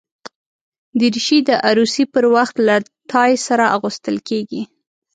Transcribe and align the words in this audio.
دریشي 0.99 1.39
د 1.47 1.49
عروسي 1.67 2.03
پر 2.13 2.23
وخت 2.35 2.55
له 2.67 2.75
ټای 3.11 3.31
سره 3.47 3.65
اغوستل 3.77 4.15
کېږي. 4.29 4.61